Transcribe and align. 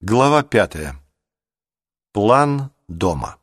Глава 0.00 0.44
пятая. 0.44 0.94
План 2.12 2.70
дома. 2.86 3.36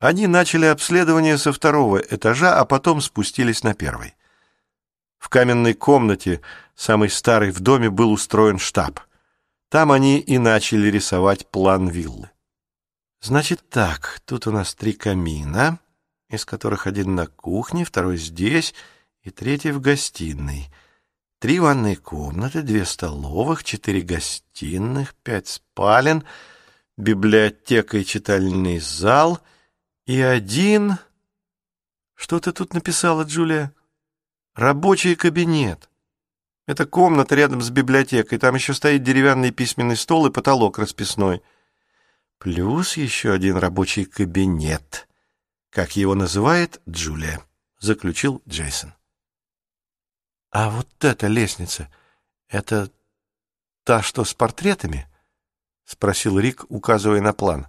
Они 0.00 0.26
начали 0.26 0.64
обследование 0.64 1.38
со 1.38 1.52
второго 1.52 1.98
этажа, 1.98 2.58
а 2.58 2.64
потом 2.64 3.00
спустились 3.00 3.62
на 3.62 3.74
первый. 3.74 4.16
В 5.18 5.28
каменной 5.28 5.74
комнате, 5.74 6.40
самой 6.74 7.10
старой 7.10 7.52
в 7.52 7.60
доме, 7.60 7.90
был 7.90 8.10
устроен 8.10 8.58
штаб. 8.58 8.98
Там 9.68 9.92
они 9.92 10.18
и 10.18 10.36
начали 10.36 10.88
рисовать 10.88 11.48
план 11.48 11.86
виллы. 11.86 12.32
Значит 13.20 13.70
так, 13.70 14.20
тут 14.24 14.48
у 14.48 14.50
нас 14.50 14.74
три 14.74 14.94
камина, 14.94 15.78
из 16.28 16.44
которых 16.44 16.88
один 16.88 17.14
на 17.14 17.28
кухне, 17.28 17.84
второй 17.84 18.16
здесь 18.16 18.74
и 19.22 19.30
третий 19.30 19.70
в 19.70 19.80
гостиной— 19.80 20.68
Три 21.46 21.60
ванные 21.60 21.94
комнаты, 21.94 22.60
две 22.62 22.84
столовых, 22.84 23.62
четыре 23.62 24.00
гостиных, 24.00 25.14
пять 25.14 25.46
спален, 25.46 26.24
библиотека 26.96 27.98
и 27.98 28.04
читальный 28.04 28.80
зал 28.80 29.38
и 30.06 30.20
один... 30.20 30.98
Что 32.16 32.40
ты 32.40 32.50
тут 32.50 32.74
написала, 32.74 33.22
Джулия? 33.22 33.72
Рабочий 34.56 35.14
кабинет. 35.14 35.88
Это 36.66 36.84
комната 36.84 37.36
рядом 37.36 37.62
с 37.62 37.70
библиотекой. 37.70 38.38
Там 38.40 38.56
еще 38.56 38.74
стоит 38.74 39.04
деревянный 39.04 39.52
письменный 39.52 39.96
стол 39.96 40.26
и 40.26 40.32
потолок 40.32 40.80
расписной. 40.80 41.42
Плюс 42.38 42.96
еще 42.96 43.30
один 43.30 43.56
рабочий 43.56 44.04
кабинет, 44.04 45.06
как 45.70 45.94
его 45.94 46.16
называет 46.16 46.80
Джулия, 46.88 47.40
заключил 47.78 48.42
Джейсон. 48.48 48.94
«А 50.50 50.70
вот 50.70 50.88
эта 51.04 51.26
лестница, 51.26 51.88
это 52.48 52.90
та, 53.84 54.02
что 54.02 54.24
с 54.24 54.34
портретами?»— 54.34 55.06
спросил 55.84 56.38
Рик, 56.38 56.64
указывая 56.68 57.20
на 57.20 57.32
план. 57.32 57.66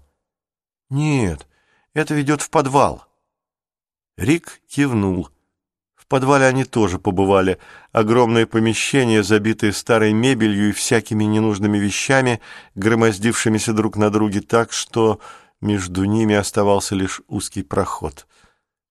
«Нет, 0.90 1.48
это 1.94 2.14
ведет 2.14 2.42
в 2.42 2.50
подвал». 2.50 3.06
Рик 4.18 4.62
кивнул. 4.68 5.30
В 5.96 6.08
подвале 6.08 6.46
они 6.46 6.64
тоже 6.64 7.00
побывали. 7.00 7.60
Огромное 7.92 8.46
помещение, 8.46 9.24
забитое 9.24 9.72
старой 9.74 10.14
мебелью 10.14 10.70
и 10.70 10.72
всякими 10.72 11.26
ненужными 11.26 11.78
вещами, 11.78 12.40
громоздившимися 12.76 13.74
друг 13.74 13.98
на 13.98 14.10
друге 14.10 14.42
так, 14.42 14.72
что 14.72 15.20
между 15.62 16.06
ними 16.06 16.36
оставался 16.36 16.96
лишь 16.96 17.22
узкий 17.28 17.64
проход— 17.64 18.26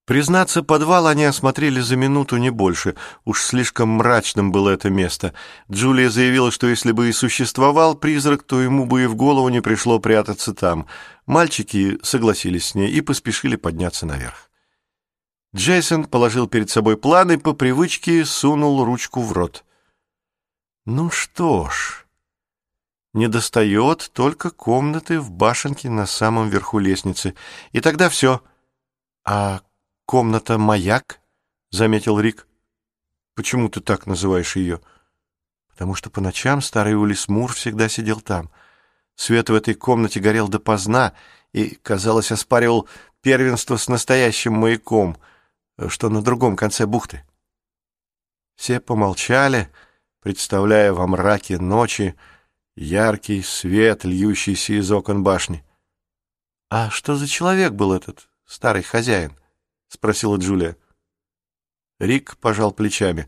Признаться, 0.07 0.63
подвал 0.63 1.05
они 1.07 1.25
осмотрели 1.25 1.81
за 1.81 1.97
минуту 1.97 2.37
не 2.37 2.49
больше. 2.49 2.95
Уж 3.25 3.41
слишком 3.41 3.89
мрачным 3.89 4.53
было 4.53 4.69
это 4.69 4.89
место. 4.89 5.33
Джулия 5.69 6.09
заявила, 6.09 6.49
что 6.49 6.67
если 6.67 6.93
бы 6.93 7.09
и 7.09 7.11
существовал 7.11 7.93
призрак, 7.93 8.43
то 8.43 8.61
ему 8.61 8.85
бы 8.85 9.03
и 9.03 9.05
в 9.05 9.15
голову 9.15 9.49
не 9.49 9.61
пришло 9.61 9.99
прятаться 9.99 10.53
там. 10.53 10.87
Мальчики 11.25 11.99
согласились 12.03 12.67
с 12.67 12.75
ней 12.75 12.89
и 12.89 13.01
поспешили 13.01 13.57
подняться 13.57 14.05
наверх. 14.05 14.49
Джейсон 15.53 16.05
положил 16.05 16.47
перед 16.47 16.69
собой 16.69 16.95
план 16.95 17.31
и 17.31 17.37
по 17.37 17.51
привычке 17.51 18.23
сунул 18.23 18.85
ручку 18.85 19.21
в 19.21 19.33
рот. 19.33 19.65
Ну 20.85 21.11
что 21.11 21.69
ж, 21.69 22.05
недостает 23.13 24.09
только 24.13 24.51
комнаты 24.51 25.19
в 25.19 25.31
башенке 25.31 25.89
на 25.89 26.05
самом 26.05 26.47
верху 26.47 26.79
лестницы. 26.79 27.33
И 27.73 27.81
тогда 27.81 28.07
все. 28.07 28.41
А 29.25 29.59
комната 30.07 30.57
«Маяк»,— 30.57 31.19
заметил 31.69 32.17
Рик. 32.17 32.47
«Почему 33.35 33.67
ты 33.67 33.81
так 33.81 34.07
называешь 34.07 34.55
ее?» 34.55 34.79
«Потому 35.67 35.95
что 35.95 36.09
по 36.09 36.21
ночам 36.21 36.61
старый 36.61 36.95
Улис 36.95 37.27
Мур 37.27 37.51
всегда 37.53 37.89
сидел 37.89 38.21
там. 38.21 38.49
Свет 39.15 39.49
в 39.49 39.53
этой 39.53 39.73
комнате 39.73 40.21
горел 40.21 40.47
допоздна 40.47 41.13
и, 41.51 41.75
казалось, 41.75 42.31
оспаривал 42.31 42.87
первенство 43.21 43.75
с 43.75 43.89
настоящим 43.89 44.53
маяком, 44.53 45.17
что 45.89 46.09
на 46.09 46.21
другом 46.21 46.55
конце 46.55 46.85
бухты». 46.85 47.23
Все 48.55 48.79
помолчали, 48.79 49.69
представляя 50.21 50.93
во 50.93 51.05
мраке 51.05 51.59
ночи 51.59 52.15
яркий 52.77 53.43
свет, 53.43 54.05
льющийся 54.05 54.79
из 54.79 54.89
окон 54.89 55.21
башни. 55.21 55.65
«А 56.69 56.89
что 56.91 57.17
за 57.17 57.27
человек 57.27 57.73
был 57.73 57.91
этот 57.91 58.29
старый 58.45 58.83
хозяин?»— 58.83 59.37
спросила 59.87 60.37
Джулия. 60.37 60.77
Рик 61.99 62.37
пожал 62.37 62.71
плечами. 62.71 63.27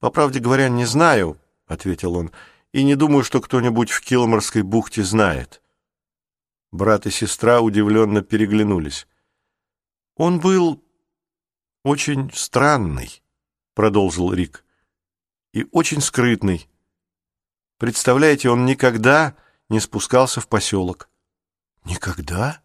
«По 0.00 0.10
правде 0.10 0.40
говоря, 0.40 0.68
не 0.68 0.84
знаю»,— 0.84 1.38
ответил 1.66 2.16
он, 2.16 2.32
«и 2.72 2.84
не 2.84 2.94
думаю, 2.96 3.24
что 3.24 3.40
кто-нибудь 3.40 3.90
в 3.90 4.00
Килморской 4.00 4.62
бухте 4.62 5.02
знает». 5.02 5.62
Брат 6.72 7.06
и 7.06 7.10
сестра 7.10 7.60
удивленно 7.60 8.22
переглянулись. 8.22 9.06
«Он 10.16 10.40
был 10.40 10.84
очень 11.84 12.30
странный»,— 12.34 13.22
продолжил 13.74 14.32
Рик, 14.32 14.64
«и 15.52 15.66
очень 15.70 16.00
скрытный. 16.00 16.68
Представляете, 17.78 18.50
он 18.50 18.66
никогда 18.66 19.36
не 19.68 19.80
спускался 19.80 20.40
в 20.40 20.48
поселок». 20.48 21.08
«Никогда? 21.84 22.60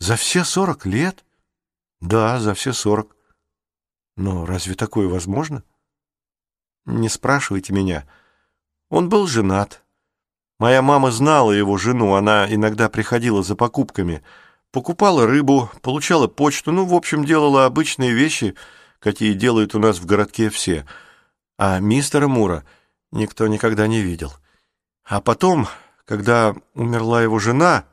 За 0.00 0.16
все 0.16 0.44
сорок 0.44 0.84
лет?» 0.84 1.24
Да, 2.00 2.38
за 2.40 2.54
все 2.54 2.72
сорок. 2.72 3.16
Но 4.16 4.46
разве 4.46 4.74
такое 4.74 5.08
возможно? 5.08 5.62
Не 6.86 7.08
спрашивайте 7.08 7.72
меня. 7.72 8.06
Он 8.88 9.08
был 9.08 9.26
женат. 9.26 9.82
Моя 10.58 10.82
мама 10.82 11.10
знала 11.10 11.52
его 11.52 11.76
жену, 11.76 12.14
она 12.14 12.52
иногда 12.52 12.88
приходила 12.88 13.42
за 13.42 13.54
покупками. 13.54 14.22
Покупала 14.72 15.26
рыбу, 15.26 15.70
получала 15.82 16.26
почту, 16.26 16.72
ну, 16.72 16.84
в 16.84 16.94
общем, 16.94 17.24
делала 17.24 17.64
обычные 17.64 18.12
вещи, 18.12 18.54
какие 18.98 19.34
делают 19.34 19.74
у 19.74 19.78
нас 19.78 19.98
в 19.98 20.06
городке 20.06 20.50
все. 20.50 20.84
А 21.58 21.78
мистера 21.78 22.26
Мура 22.26 22.64
никто 23.12 23.46
никогда 23.46 23.86
не 23.86 24.00
видел. 24.00 24.32
А 25.04 25.20
потом, 25.20 25.68
когда 26.04 26.54
умерла 26.74 27.22
его 27.22 27.38
жена... 27.38 27.84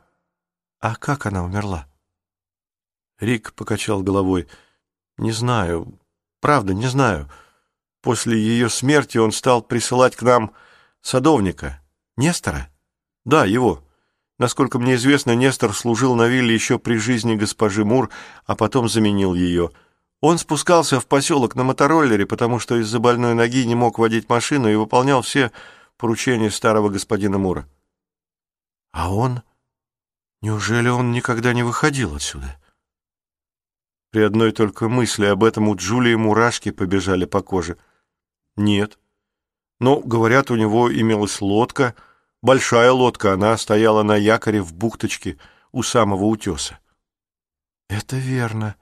А 0.78 0.94
как 0.94 1.26
она 1.26 1.42
умерла? 1.42 1.86
Рик 3.18 3.52
покачал 3.54 4.02
головой. 4.02 4.46
«Не 5.16 5.32
знаю. 5.32 5.98
Правда, 6.40 6.74
не 6.74 6.86
знаю. 6.86 7.30
После 8.02 8.38
ее 8.38 8.68
смерти 8.68 9.18
он 9.18 9.32
стал 9.32 9.62
присылать 9.62 10.14
к 10.14 10.22
нам 10.22 10.52
садовника. 11.00 11.80
Нестора? 12.16 12.70
Да, 13.24 13.44
его. 13.44 13.82
Насколько 14.38 14.78
мне 14.78 14.94
известно, 14.94 15.34
Нестор 15.34 15.74
служил 15.74 16.14
на 16.14 16.28
вилле 16.28 16.54
еще 16.54 16.78
при 16.78 16.98
жизни 16.98 17.34
госпожи 17.34 17.84
Мур, 17.84 18.10
а 18.44 18.54
потом 18.54 18.88
заменил 18.88 19.34
ее. 19.34 19.70
Он 20.20 20.38
спускался 20.38 21.00
в 21.00 21.06
поселок 21.06 21.56
на 21.56 21.64
мотороллере, 21.64 22.26
потому 22.26 22.58
что 22.58 22.76
из-за 22.76 22.98
больной 22.98 23.34
ноги 23.34 23.64
не 23.64 23.74
мог 23.74 23.98
водить 23.98 24.28
машину 24.28 24.68
и 24.68 24.74
выполнял 24.74 25.22
все 25.22 25.50
поручения 25.96 26.50
старого 26.50 26.90
господина 26.90 27.38
Мура. 27.38 27.66
А 28.92 29.12
он... 29.12 29.42
Неужели 30.42 30.88
он 30.90 31.12
никогда 31.12 31.54
не 31.54 31.62
выходил 31.62 32.14
отсюда?» 32.14 32.56
При 34.16 34.22
одной 34.22 34.52
только 34.52 34.88
мысли 34.88 35.26
об 35.26 35.44
этом 35.44 35.68
у 35.68 35.76
Джулии 35.76 36.14
мурашки 36.14 36.70
побежали 36.70 37.26
по 37.26 37.42
коже. 37.42 37.76
Нет. 38.56 38.98
Но, 39.78 40.00
говорят, 40.00 40.50
у 40.50 40.56
него 40.56 40.90
имелась 40.90 41.42
лодка, 41.42 41.94
большая 42.40 42.92
лодка, 42.92 43.34
она 43.34 43.54
стояла 43.58 44.02
на 44.04 44.16
якоре 44.16 44.62
в 44.62 44.72
бухточке 44.72 45.36
у 45.70 45.82
самого 45.82 46.24
утеса. 46.24 46.78
Это 47.90 48.16
верно. 48.16 48.76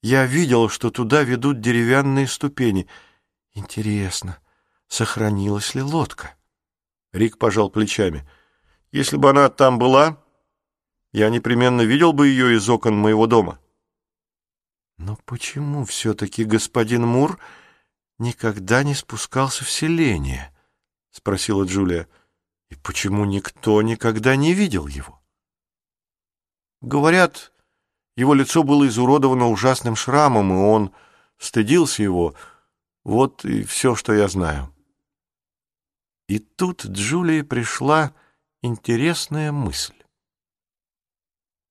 Я 0.00 0.26
видел, 0.26 0.68
что 0.68 0.92
туда 0.92 1.24
ведут 1.24 1.60
деревянные 1.60 2.28
ступени. 2.28 2.86
Интересно, 3.54 4.38
сохранилась 4.86 5.74
ли 5.74 5.82
лодка? 5.82 6.36
Рик 7.12 7.36
пожал 7.36 7.68
плечами. 7.68 8.24
Если 8.92 9.16
бы 9.16 9.30
она 9.30 9.48
там 9.48 9.80
была, 9.80 10.22
я 11.10 11.30
непременно 11.30 11.80
видел 11.80 12.12
бы 12.12 12.28
ее 12.28 12.54
из 12.54 12.68
окон 12.68 12.96
моего 12.96 13.26
дома. 13.26 13.58
Но 15.02 15.18
почему 15.24 15.84
все-таки 15.84 16.44
господин 16.44 17.04
Мур 17.04 17.40
никогда 18.18 18.84
не 18.84 18.94
спускался 18.94 19.64
в 19.64 19.70
селение?— 19.70 20.54
спросила 21.10 21.64
Джулия.— 21.64 22.06
И 22.70 22.76
почему 22.76 23.24
никто 23.24 23.82
никогда 23.82 24.36
не 24.36 24.54
видел 24.54 24.86
его? 24.86 25.20
Говорят, 26.80 27.52
его 28.16 28.32
лицо 28.32 28.62
было 28.62 28.86
изуродовано 28.86 29.48
ужасным 29.48 29.96
шрамом, 29.96 30.52
и 30.52 30.56
он 30.56 30.94
стыдился 31.36 32.04
его. 32.04 32.36
Вот 33.02 33.44
и 33.44 33.64
все, 33.64 33.96
что 33.96 34.12
я 34.12 34.28
знаю. 34.28 34.72
И 36.28 36.38
тут 36.38 36.86
Джулии 36.86 37.42
пришла 37.42 38.14
интересная 38.62 39.50
мысль. 39.50 39.96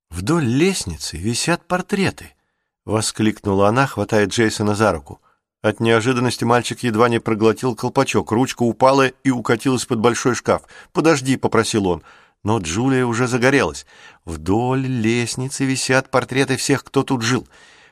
Вдоль 0.10 0.44
лестницы 0.44 1.16
висят 1.16 1.66
портреты—— 1.66 2.36
воскликнула 2.86 3.70
она, 3.70 3.88
хватая 3.88 4.26
Джейсона 4.26 4.76
за 4.76 4.92
руку. 4.92 5.22
От 5.62 5.80
неожиданности 5.80 6.44
мальчик 6.44 6.82
едва 6.82 7.08
не 7.08 7.20
проглотил 7.20 7.76
колпачок. 7.76 8.32
Ручка 8.32 8.64
упала 8.64 9.08
и 9.08 9.30
укатилась 9.30 9.86
под 9.86 10.00
большой 10.00 10.34
шкаф. 10.34 10.64
«Подожди»,— 10.92 11.38
попросил 11.38 11.88
он. 11.88 12.04
Но 12.44 12.58
Джулия 12.58 13.06
уже 13.06 13.28
загорелась. 13.28 13.86
Вдоль 14.26 14.86
лестницы 14.86 15.64
висят 15.66 16.10
портреты 16.10 16.58
всех, 16.58 16.84
кто 16.84 17.04
тут 17.04 17.22
жил. 17.22 17.48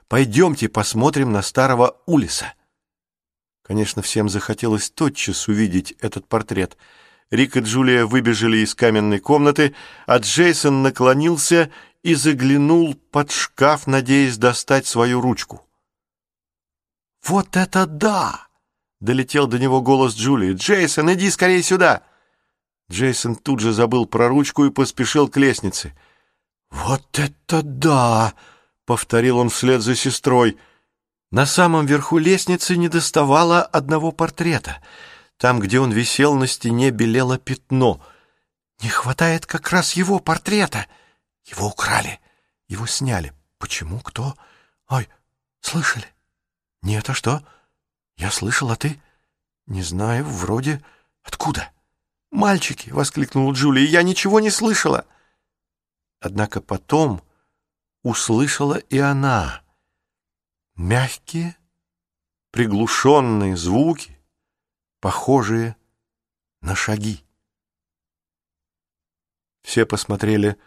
Пойдемте 0.08 0.68
посмотрим 0.70 1.32
на 1.32 1.44
старого 1.44 1.98
Улиса. 2.08 2.54
Конечно, 3.64 4.02
всем 4.02 4.28
захотелось 4.28 4.90
тотчас 4.90 5.48
увидеть 5.48 5.94
этот 6.02 6.28
портрет. 6.28 6.76
Рик 7.30 7.56
и 7.58 7.60
Джулия 7.60 8.08
выбежали 8.08 8.58
из 8.58 8.74
каменной 8.74 9.20
комнаты, 9.20 9.76
а 10.08 10.18
Джейсон 10.18 10.82
наклонился 10.82 11.70
и 12.04 12.16
заглянул 12.16 12.96
под 12.96 13.32
шкаф, 13.32 13.88
надеясь 13.88 14.38
достать 14.38 14.88
свою 14.88 15.22
ручку. 15.22 15.66
«Вот 17.24 17.58
это 17.58 17.86
да!»— 17.86 18.48
долетел 19.00 19.48
до 19.48 19.60
него 19.60 19.82
голос 19.82 20.16
Джулии. 20.16 20.54
«Джейсон, 20.54 21.14
иди 21.14 21.30
скорее 21.30 21.62
сюда!» 21.64 22.04
Джейсон 22.92 23.36
тут 23.36 23.60
же 23.60 23.72
забыл 23.72 24.06
про 24.06 24.30
ручку 24.30 24.66
и 24.66 24.72
поспешил 24.72 25.28
к 25.28 25.38
лестнице. 25.38 25.94
«Вот 26.72 27.20
это 27.20 27.62
да!»— 27.62 28.34
повторил 28.86 29.38
он 29.38 29.50
вслед 29.50 29.82
за 29.82 29.96
сестрой. 29.96 30.58
На 31.32 31.46
самом 31.46 31.86
верху 31.86 32.18
лестницы 32.18 32.76
не 32.76 32.90
доставало 32.90 33.62
одного 33.62 34.12
портрета. 34.12 34.82
Там, 35.38 35.60
где 35.60 35.80
он 35.80 35.92
висел, 35.92 36.36
на 36.36 36.48
стене 36.48 36.90
белело 36.90 37.38
пятно. 37.38 38.02
Не 38.82 38.90
хватает 38.90 39.46
как 39.46 39.70
раз 39.70 39.94
его 39.94 40.20
портрета. 40.20 40.88
Его 41.50 41.68
украли, 41.68 42.20
его 42.68 42.86
сняли. 42.86 43.34
Почему? 43.58 44.00
Кто? 44.00 44.36
Ой, 44.88 45.08
слышали? 45.62 46.08
«Нет, 46.82 47.10
а 47.10 47.14
что? 47.14 47.46
Я 48.18 48.32
слышал, 48.32 48.72
а 48.72 48.76
ты?» 48.76 49.02
«Не 49.66 49.84
знаю, 49.84 50.26
вроде... 50.26 50.84
Откуда?» 51.24 51.72
«Мальчики!»— 52.32 52.90
воскликнула 52.92 53.54
Джулия. 53.54 53.86
«Я 53.86 54.04
ничего 54.04 54.40
не 54.40 54.50
слышала!» 54.50 55.06
Однако 56.20 56.62
потом 56.62 57.22
услышала 58.04 58.76
и 58.76 58.98
она. 58.98 59.62
Мягкие, 60.76 61.58
приглушенные 62.52 63.58
звуки, 63.58 64.18
похожие 65.02 65.76
на 66.62 66.76
шаги. 66.76 67.24
Все 69.62 69.86
посмотрели 69.86 70.58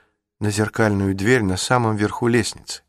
на 0.43 0.51
зеркальную 0.51 1.15
дверь 1.15 1.45
на 1.45 1.57
самом 1.57 1.95
верху 1.95 2.27
лестницы. 2.27 2.83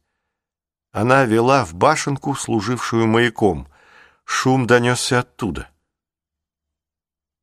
Она 0.91 1.23
вела 1.25 1.63
в 1.65 1.75
башенку, 1.75 2.33
служившую 2.33 3.05
маяком. 3.05 3.67
Шум 4.25 4.65
донесся 4.65 5.19
оттуда. 5.19 5.69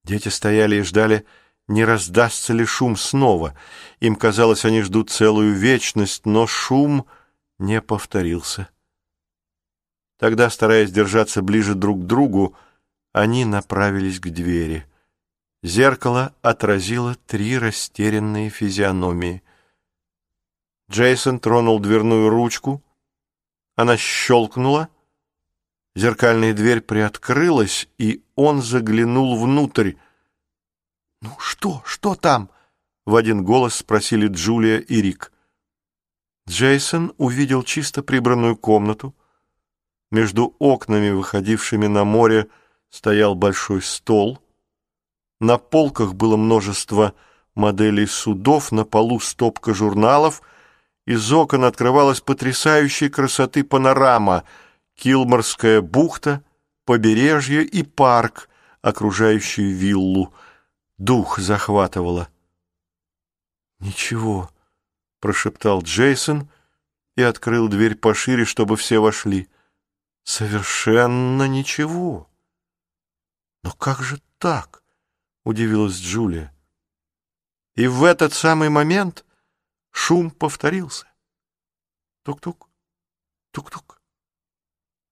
Дети 0.02 0.26
стояли 0.26 0.76
и 0.76 0.82
ждали, 0.82 1.26
не 1.68 1.84
раздастся 1.84 2.52
ли 2.52 2.64
шум 2.64 2.96
снова. 2.96 3.56
Им 4.00 4.16
казалось, 4.16 4.64
они 4.64 4.82
ждут 4.82 5.10
целую 5.10 5.54
вечность, 5.54 6.26
но 6.26 6.48
шум 6.48 7.06
не 7.60 7.80
повторился. 7.80 8.68
Тогда, 10.18 10.50
стараясь 10.50 10.90
держаться 10.90 11.40
ближе 11.40 11.76
друг 11.76 12.02
к 12.02 12.06
другу, 12.06 12.56
они 13.12 13.44
направились 13.44 14.18
к 14.18 14.28
двери. 14.28 14.84
Зеркало 15.62 16.34
отразило 16.42 17.14
три 17.28 17.56
растерянные 17.58 18.50
физиономии. 18.50 19.44
Джейсон 20.90 21.38
тронул 21.38 21.78
дверную 21.78 22.28
ручку— 22.28 22.82
она 23.80 23.96
щелкнула, 23.96 24.90
зеркальная 25.96 26.52
дверь 26.52 26.82
приоткрылась, 26.82 27.88
и 27.96 28.22
он 28.34 28.60
заглянул 28.60 29.38
внутрь. 29.38 29.94
«Ну 31.22 31.30
что, 31.38 31.82
что 31.86 32.14
там?»— 32.14 32.50
в 33.06 33.16
один 33.16 33.42
голос 33.42 33.76
спросили 33.76 34.28
Джулия 34.28 34.80
и 34.80 35.00
Рик. 35.00 35.32
Джейсон 36.46 37.14
увидел 37.16 37.62
чисто 37.62 38.02
прибранную 38.02 38.54
комнату. 38.54 39.14
Между 40.10 40.54
окнами, 40.58 41.08
выходившими 41.08 41.86
на 41.86 42.04
море, 42.04 42.48
стоял 42.90 43.34
большой 43.34 43.80
стол. 43.80 44.40
На 45.40 45.56
полках 45.56 46.12
было 46.12 46.36
множество 46.36 47.14
моделей 47.54 48.06
судов, 48.06 48.72
на 48.72 48.84
полу 48.84 49.20
стопка 49.20 49.72
журналов— 49.72 50.42
из 51.10 51.32
окон 51.32 51.64
открывалась 51.64 52.20
потрясающей 52.20 53.08
красоты 53.08 53.64
панорама, 53.64 54.44
Килморская 54.94 55.80
бухта, 55.80 56.44
побережье 56.84 57.64
и 57.64 57.82
парк, 57.82 58.48
окружающий 58.80 59.72
виллу. 59.72 60.32
Дух 60.98 61.40
захватывало. 61.40 62.28
«Ничего»,— 63.80 64.52
прошептал 65.20 65.82
Джейсон 65.82 66.48
и 67.16 67.22
открыл 67.22 67.66
дверь 67.66 67.96
пошире, 67.96 68.44
чтобы 68.44 68.76
все 68.76 69.00
вошли. 69.00 69.48
«Совершенно 70.22 71.48
ничего». 71.48 72.30
«Но 73.64 73.72
как 73.72 74.00
же 74.00 74.22
так?»— 74.38 74.84
удивилась 75.44 75.98
Джулия. 75.98 76.54
И 77.74 77.88
в 77.88 78.04
этот 78.04 78.32
самый 78.32 78.68
момент 78.68 79.24
Шум 79.90 80.30
повторился. 80.30 81.06
Тук-тук, 82.22 82.68
тук-тук. 83.50 84.00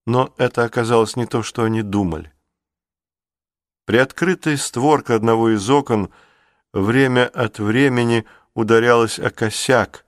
Но 0.06 0.34
это 0.38 0.64
оказалось 0.64 1.16
не 1.16 1.26
то, 1.26 1.42
что 1.42 1.64
они 1.64 1.82
думали. 1.82 2.32
Приоткрытая 3.84 4.56
створка 4.56 5.14
одного 5.14 5.54
из 5.54 5.68
окон 5.68 6.12
время 6.72 7.26
от 7.26 7.58
времени 7.58 8.26
ударялась 8.54 9.18
о 9.18 9.30
косяк, 9.30 10.04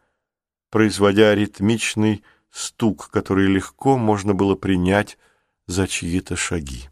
производя 0.71 1.35
ритмичный 1.35 2.25
стук, 2.51 3.11
который 3.11 3.47
легко 3.47 3.97
можно 3.97 4.35
было 4.35 4.55
принять 4.55 5.19
за 5.67 5.87
чьи-то 5.89 6.37
шаги. 6.37 6.91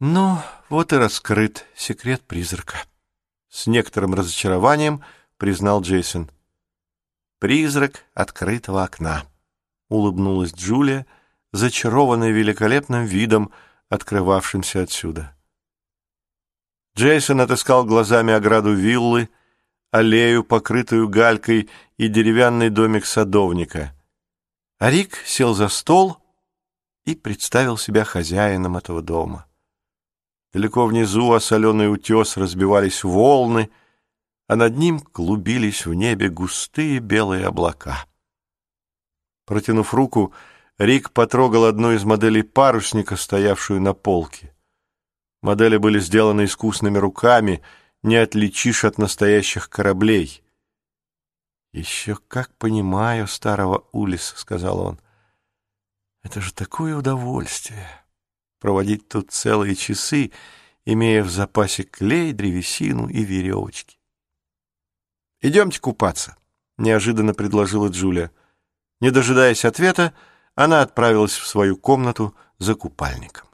Ну, 0.00 0.38
вот 0.68 0.92
и 0.92 0.96
раскрыт 0.96 1.64
секрет 1.74 2.22
призрака. 2.22 2.84
С 3.48 3.66
некоторым 3.66 4.14
разочарованием 4.14 5.02
признал 5.38 5.82
Джейсон. 5.82 6.30
«Призрак 7.38 8.04
открытого 8.14 8.82
окна»,— 8.82 9.24
улыбнулась 9.88 10.54
Джулия, 10.54 11.06
зачарованная 11.52 12.30
великолепным 12.30 13.04
видом, 13.04 13.52
открывавшимся 13.88 14.82
отсюда. 14.82 15.36
Джейсон 16.96 17.40
отыскал 17.42 17.84
глазами 17.84 18.32
ограду 18.32 18.72
виллы, 18.72 19.28
аллею, 19.90 20.44
покрытую 20.44 21.08
галькой, 21.08 21.68
и 21.98 22.08
деревянный 22.08 22.68
домик 22.68 23.06
садовника. 23.06 23.94
А 24.78 24.90
Рик 24.90 25.16
сел 25.24 25.54
за 25.54 25.68
стол 25.68 26.18
и 27.04 27.14
представил 27.14 27.78
себя 27.78 28.04
хозяином 28.04 28.76
этого 28.76 29.00
дома. 29.00 29.46
Далеко 30.52 30.86
внизу 30.86 31.32
о 31.32 31.40
соленый 31.40 31.90
утес 31.90 32.36
разбивались 32.36 33.04
волны— 33.04 33.70
а 34.46 34.56
над 34.56 34.76
ним 34.76 35.00
клубились 35.00 35.86
в 35.86 35.94
небе 35.94 36.28
густые 36.28 37.00
белые 37.00 37.46
облака. 37.46 38.06
Протянув 39.44 39.94
руку, 39.94 40.32
Рик 40.78 41.10
потрогал 41.12 41.64
одну 41.64 41.92
из 41.92 42.04
моделей 42.04 42.42
парусника, 42.42 43.16
стоявшую 43.16 43.80
на 43.80 43.94
полке. 43.94 44.54
Модели 45.42 45.76
были 45.76 45.98
сделаны 45.98 46.44
искусными 46.44 46.98
руками, 46.98 47.62
не 48.02 48.16
отличишь 48.16 48.84
от 48.84 48.98
настоящих 48.98 49.70
кораблей. 49.70 50.42
«Еще 51.72 52.16
как 52.28 52.54
понимаю 52.56 53.26
старого 53.26 53.86
Улиса»,— 53.92 54.36
сказал 54.38 54.80
он. 54.80 55.00
«Это 56.22 56.40
же 56.40 56.52
такое 56.52 56.96
удовольствие— 56.96 57.88
проводить 58.60 59.08
тут 59.08 59.30
целые 59.30 59.74
часы, 59.76 60.32
имея 60.84 61.22
в 61.22 61.30
запасе 61.30 61.84
клей, 61.84 62.32
древесину 62.32 63.08
и 63.08 63.22
веревочки. 63.24 63.98
«Идемте 65.40 65.80
купаться»,— 65.80 66.36
неожиданно 66.78 67.34
предложила 67.34 67.88
Джулия. 67.88 68.30
Не 69.00 69.10
дожидаясь 69.10 69.64
ответа, 69.64 70.14
она 70.54 70.82
отправилась 70.82 71.34
в 71.34 71.46
свою 71.46 71.76
комнату 71.76 72.34
за 72.58 72.74
купальником. 72.74 73.46